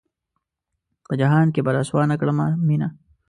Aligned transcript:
پۀ 1.07 1.13
جهان 1.21 1.47
کښې 1.53 1.61
به 1.65 1.71
رسوا 1.77 2.03
نۀ 2.09 2.15
کړمه 2.21 2.47
مينه 2.67 2.87